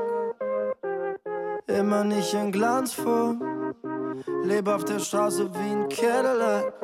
[1.68, 3.74] immer nicht in Glanzform.
[4.42, 6.74] Lebe auf der Straße wie ein Cadillac.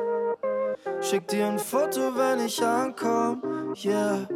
[1.01, 3.75] Schick dir ein Foto, wenn ich ankomm.
[3.75, 4.27] Yeah.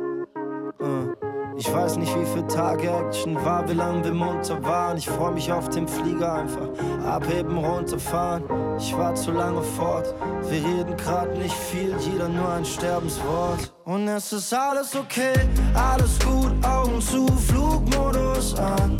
[0.80, 1.11] Uh.
[1.58, 4.97] Ich weiß nicht, wie viel Tage Action war, wie lange wir munter waren.
[4.97, 6.70] Ich freu mich auf den Flieger einfach.
[7.06, 8.43] Abheben, runterfahren.
[8.78, 10.14] Ich war zu lange fort.
[10.49, 13.74] Wir reden grad nicht viel, jeder nur ein Sterbenswort.
[13.86, 15.34] Und es ist alles okay,
[15.74, 18.97] alles gut, Augen zu, Flugmodus an.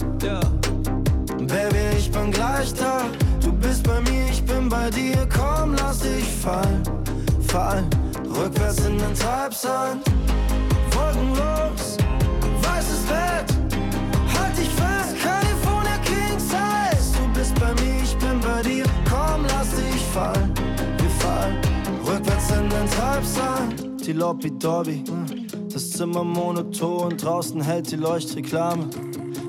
[1.52, 3.02] Baby, ich bin gleich da.
[3.42, 5.28] Du bist bei mir, ich bin bei dir.
[5.36, 6.84] Komm, lass dich fallen,
[7.48, 7.90] fallen.
[8.26, 10.06] Rückwärts in den Treibsand.
[10.92, 11.98] Wolkenlos,
[12.64, 13.48] weißes Bett.
[14.38, 17.18] Halt dich fest, California King Size.
[17.18, 18.86] Du bist bei mir, ich bin bei dir.
[19.10, 20.54] Komm, lass dich fallen,
[20.98, 21.58] wir fallen.
[22.06, 24.06] Rückwärts in den Treibsand.
[24.06, 25.04] Die Lobby Dobby,
[25.72, 28.86] das Wohnzimmer monoton, draußen hält die Leuchtreklame.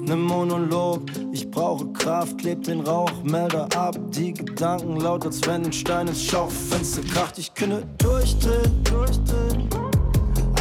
[0.03, 1.01] Ne Monolog,
[1.33, 3.97] ich brauche Kraft, kleb den Rauchmelder ab.
[4.11, 7.39] Die Gedanken laut, als wenn ein Stein ins Schaufenster kracht.
[7.39, 9.67] Ich könnte durchdrehen, durchdrehen,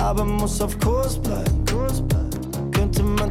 [0.02, 2.31] aber muss auf Kurs bleiben, Kurs bleiben.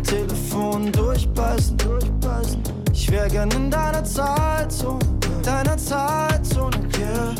[0.02, 2.62] Telefon durchbeißen, durchbeißen.
[2.92, 4.98] Ich wär gern in deiner Zeitzone,
[5.42, 7.34] deiner Zeitzone, yeah.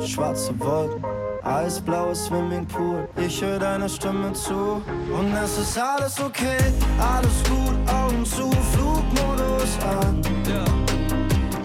[0.00, 1.04] Schwarze Wolken,
[1.42, 3.08] eisblaues Swimmingpool.
[3.16, 4.82] Ich höre deiner Stimme zu
[5.16, 6.58] und es ist alles okay,
[6.98, 10.22] alles gut, Augen zu, Flugmodus an.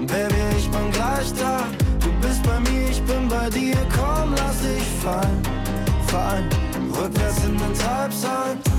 [0.08, 1.60] Baby, ich bin gleich da.
[2.00, 3.76] Du bist bei mir, ich bin bei dir.
[3.96, 5.44] Komm, lass dich fallen,
[6.08, 6.50] fallen.
[6.92, 8.79] Rückwärts in den Treibsand.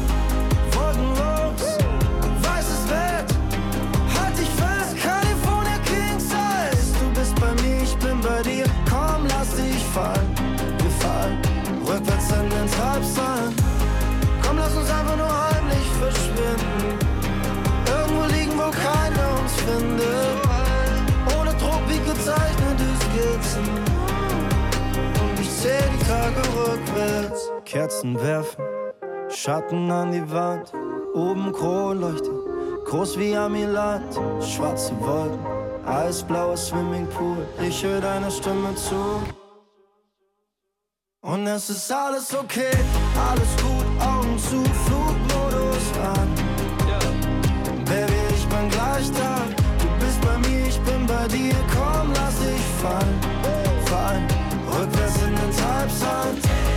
[27.00, 27.50] Rückwärts.
[27.64, 28.64] Kerzen werfen,
[29.28, 30.72] Schatten an die Wand.
[31.14, 32.32] Oben Kronleuchter,
[32.84, 34.14] groß wie Amiland.
[34.42, 35.40] Schwarze Wolken,
[35.86, 37.46] eisblaues Swimmingpool.
[37.66, 39.22] Ich höre deiner Stimme zu.
[41.22, 42.76] Und es ist alles okay,
[43.30, 46.28] alles gut, Augen zu, Flugmodus an.
[47.84, 49.36] Baby, ich bin gleich da.
[49.78, 51.54] Du bist bei mir, ich bin bei dir.
[51.76, 53.20] Komm, lass dich fallen,
[53.84, 54.26] fallen.
[54.66, 56.69] Rückwärts in den Treibsand.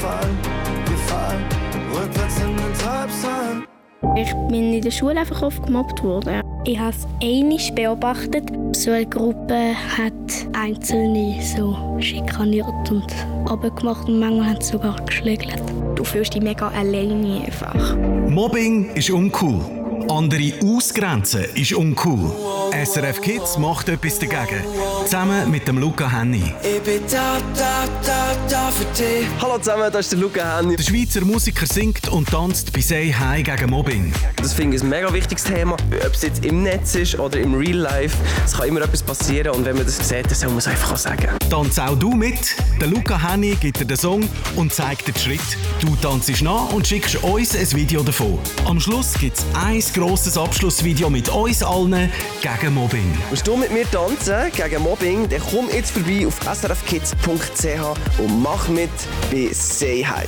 [0.00, 0.38] Fallen,
[0.86, 1.44] wir fallen.
[1.92, 3.68] Rückwärts in den Treibsand.
[4.16, 6.40] Ich bin in der Schule einfach oft gemobbt worden.
[6.64, 8.44] Ich habe es einmal beobachtet.
[8.74, 10.12] So eine Gruppe hat
[10.54, 13.04] Einzelne so schikaniert und
[13.46, 15.62] abgemacht und manchmal haben sie sogar geschlägelt.
[15.96, 17.96] Du fühlst dich mega alleine einfach.
[18.28, 19.60] Mobbing ist uncool.
[20.08, 22.32] Andere ausgrenzen ist uncool.
[22.72, 24.64] SRF Kids macht etwas dagegen.
[25.04, 26.54] Zusammen mit dem Luca Henny.
[26.62, 29.26] Ich bin da, da, da, da für dich.
[29.40, 30.76] Hallo zusammen, das ist der Luca Henny.
[30.76, 34.12] Der Schweizer Musiker singt und tanzt bei Say Hi gegen Mobbing.
[34.36, 35.72] Das finde ich ein mega wichtiges Thema.
[35.74, 39.52] Ob es jetzt im Netz ist oder im Real Life, es kann immer etwas passieren
[39.56, 41.28] und wenn man das sieht, dann soll man es einfach auch sagen.
[41.50, 42.54] Tanz auch du mit.
[42.80, 45.56] Der Luca Henny gibt dir den Song und zeigt dir den Schritt.
[45.80, 48.38] Du tanzt nach und schickst uns ein Video davon.
[48.64, 52.10] Am Schluss gibt es ein grosses Abschlussvideo mit uns allen
[52.40, 53.16] gegen Mobbing.
[53.30, 58.68] Willst du mit mir tanzen gegen Mobbing, dann komm jetzt vorbei auf srfkids.ch und mach
[58.68, 58.90] mit
[59.30, 60.26] bei Say Hi.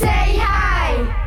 [0.00, 1.25] Say hi!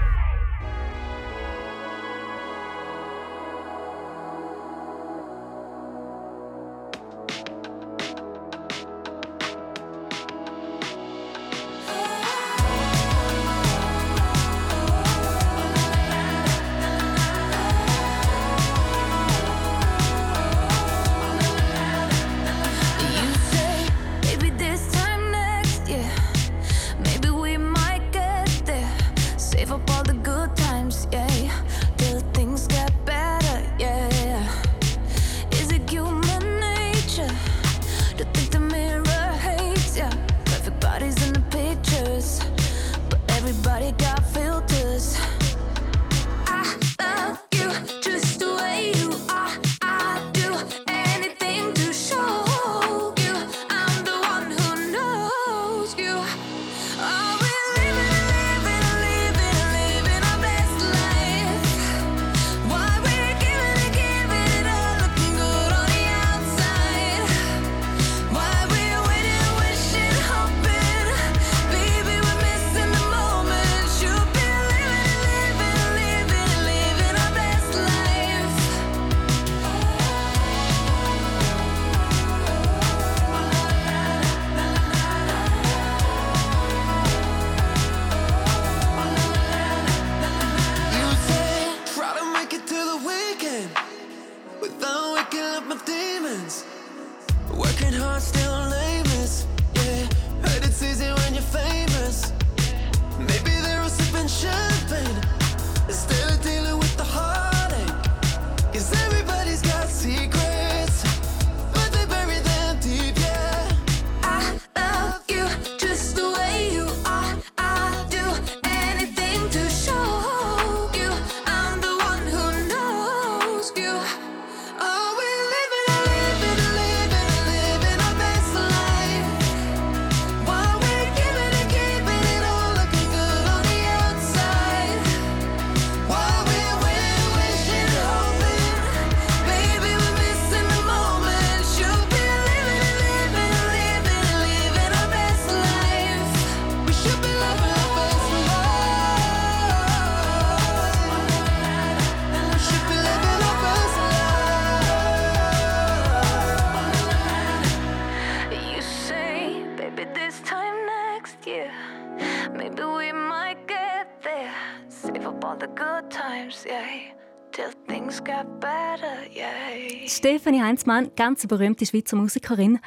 [170.08, 172.80] Stefanie Heinzmann, ganz berühmte Schweizer Musikerin.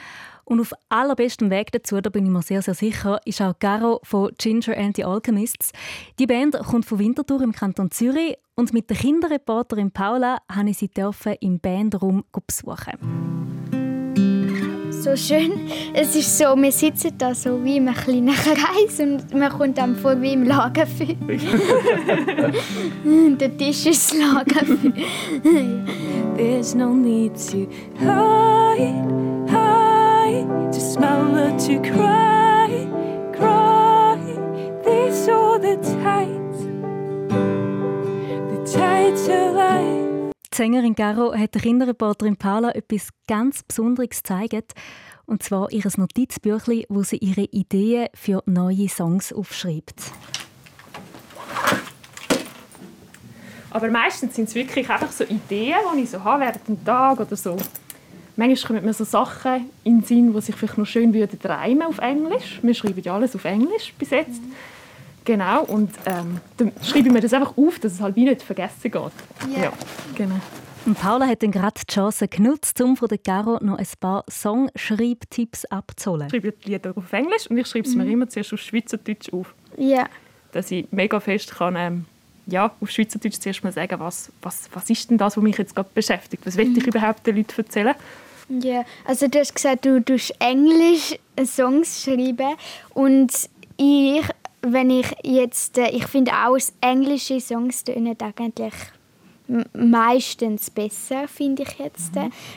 [0.45, 4.01] Und auf allerbestem Weg dazu, da bin ich mir sehr, sehr sicher, ist auch Garo
[4.03, 5.73] von Ginger and the Alchemists.
[6.19, 10.79] Die Band kommt von Winterthur im Kanton Zürich und mit der Kinderreporterin Paula habe ich
[10.79, 10.91] sie
[11.41, 13.42] im Bandraum besuchen.
[15.03, 15.69] So schön.
[15.93, 19.77] Es ist so, wir sitzen da so wie in einem kleinen Kreis und man kommt
[19.77, 21.17] dann vor wie im Lagerfeuer.
[23.37, 24.93] der Tisch ist das Lagerfeuer.
[26.37, 27.67] There's no need to
[27.99, 28.95] hide,
[29.51, 32.87] hide, to smile or to cry,
[33.33, 34.19] cry.
[34.85, 36.69] These are the tides,
[38.53, 40.12] the tides of life.
[40.53, 44.75] Die Sängerin Garo hat der Kinderreporterin Paula etwas ganz Besonderes gezeigt.
[45.25, 50.13] Und zwar ihr Notizbüchlein, wo sie ihre Ideen für neue Songs aufschreibt.
[53.71, 57.21] Aber meistens sind es wirklich einfach so Ideen, die ich so habe während dem Tag
[57.21, 57.57] oder so.
[58.37, 61.99] Manchmal kommen mir so Sachen in den Sinn, die sich vielleicht noch schön würden auf
[61.99, 62.61] Englisch.
[62.61, 64.43] Wir schreiben ja alles auf Englisch bis jetzt.
[65.25, 68.43] Genau, und ähm, dann schreibe ich mir das einfach auf, dass es halt wie nicht
[68.43, 68.95] vergessen geht.
[68.95, 69.63] Ja.
[69.63, 69.73] Ja,
[70.17, 70.41] genau.
[70.85, 74.25] Und Paula hat dann gerade die Chance genutzt, um von der Caro noch ein paar
[74.29, 76.27] Songschreibtipps abzuholen.
[76.27, 79.33] Ich schreibe die Lieder auf Englisch und ich schreibe es mir immer zuerst auf Schweizerdeutsch
[79.33, 79.55] auf.
[79.77, 80.09] Ja.
[80.51, 82.05] Dass ich mega fest kann, ähm,
[82.49, 85.75] ja, auf Schweizerdeutsch zuerst mal sagen, was, was, was ist denn das, was mich jetzt
[85.75, 86.45] gerade beschäftigt?
[86.45, 87.95] Was will ich überhaupt den Leuten erzählen?
[88.49, 92.57] Ja, also du hast gesagt, du tust Englisch Songs schreiben
[92.91, 93.33] und
[93.77, 94.23] ich,
[94.63, 98.75] wenn ich jetzt, äh, ich finde auch, englische Songs tönen eigentlich
[99.75, 102.13] meistens besser, finde ich jetzt.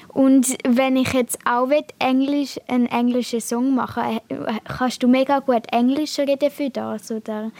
[0.10, 5.39] Und wenn ich jetzt auch will, Englisch, einen englischen Song machen äh, kannst du mega
[5.39, 7.51] gut Englisch reden für das, oder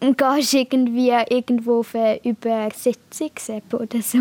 [0.00, 4.18] gehst irgendwie irgendwo auf eine Übersetzungs-App oder so.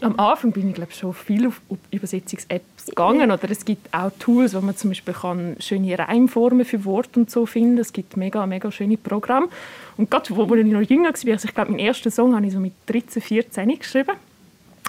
[0.00, 1.60] Am Anfang bin ich glaube schon viel auf
[1.90, 3.30] Übersetzungs-Apps gegangen.
[3.30, 7.30] Oder es gibt auch Tools, wo man zum Beispiel kann schöne Reimformen für Worte und
[7.30, 7.78] so finden.
[7.78, 9.48] Es gibt mega, mega schöne Programme.
[9.96, 12.52] Und gerade wo, ich noch jünger war, also ich glaube, meinen ersten Song habe ich
[12.52, 14.16] so mit 13, 14 geschrieben.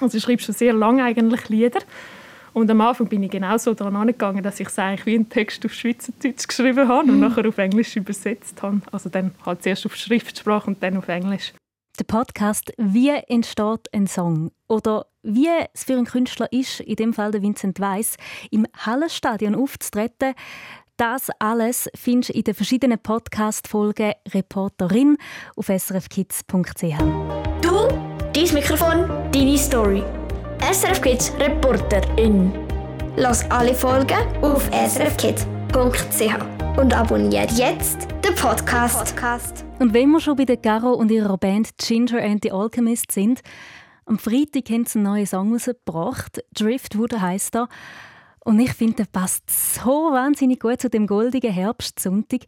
[0.00, 1.80] Also ich schreibe schon sehr lange eigentlich Lieder.
[2.52, 5.64] Und am Anfang bin ich genauso daran angegangen, dass ich es eigentlich wie einen Text
[5.66, 8.80] auf Schweizerdeutsch geschrieben habe und nachher auf Englisch übersetzt habe.
[8.92, 11.52] Also dann halt zuerst auf Schriftsprache und dann auf Englisch.
[11.98, 17.12] Der Podcast «Wie entsteht ein Song?» oder «Wie es für einen Künstler ist», in dem
[17.12, 18.16] Fall der Vincent Weiss,
[18.50, 20.34] im Hallenstadion aufzutreten,
[20.96, 25.18] das alles findest du in den verschiedenen Podcast-Folgen «Reporterin»
[25.56, 26.98] auf srfkids.ch.
[27.60, 27.88] Du,
[28.32, 30.02] dein Mikrofon, deine Story.
[30.72, 32.52] SRF Kids Reporterin.
[33.16, 39.64] Lass alle Folgen auf srfkids.ch und abonniere jetzt den Podcast.
[39.78, 43.40] Und wenn wir schon bei der Caro und ihrer Band Ginger and the Alchemist sind,
[44.06, 46.42] am Freitag haben sie einen neuen Song rausgebracht.
[46.54, 47.68] Driftwood heisst er.
[48.44, 52.42] Und ich finde, der passt so wahnsinnig gut zu dem goldigen Herbstsonntag.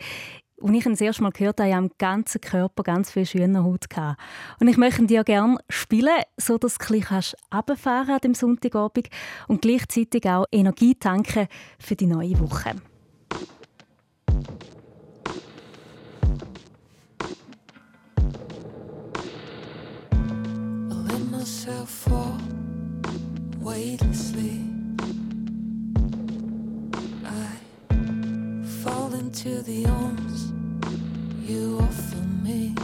[0.61, 3.91] Als ich ihn das erste Mal gehört habe, ich am ganzen Körper ganz viel Schülerhaut.
[3.91, 4.21] gehabt.
[4.61, 9.09] Und ich möchte ihn dir gerne spielen, sodass du ein bisschen runterfahren an dem Sonntagabend
[9.49, 11.49] und gleichzeitig auch Energie tanken
[11.81, 12.77] für die neue Woche.
[21.49, 22.39] Myself fall
[23.59, 24.61] weightlessly.
[27.25, 27.59] I
[28.83, 30.53] fall into the arms
[31.49, 32.75] you offer me.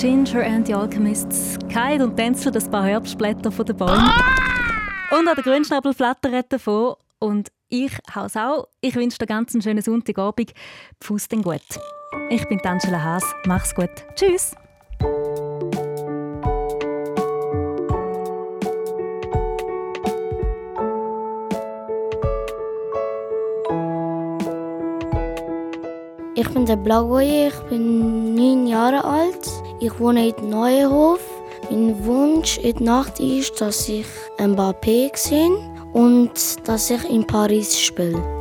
[0.00, 1.58] Ginger and the Alchemists.
[1.68, 4.08] Kite und tänzeln das paar Herbstblätter von den Bäumen.
[5.10, 6.94] Und an der Grünschnabel flattert davon.
[7.18, 8.68] Und ich hau's auch.
[8.80, 10.52] Ich wünsche dir ganz einen schönen Sonntagabend.
[11.00, 11.60] Pfuss den gut.
[12.30, 13.24] Ich bin Angela Haas.
[13.44, 13.90] Mach's gut.
[14.14, 14.54] Tschüss.
[26.36, 29.67] Ich bin der Blagoje, ich bin neun Jahre alt.
[29.80, 31.20] Ich wohne in Neuenhof.
[31.70, 34.06] Mein Wunsch in Nacht ist, dass ich
[34.38, 35.50] Mbappé sehe
[35.92, 36.32] und
[36.64, 38.37] dass ich in Paris spiele.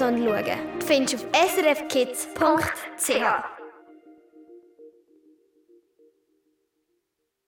[0.00, 0.44] Hören und Schauen
[0.86, 3.53] findest du auf srfkids.ch.